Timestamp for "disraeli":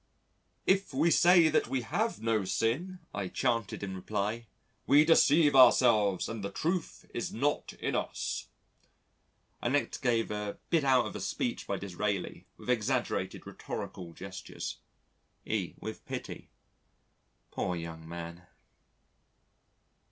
11.77-12.47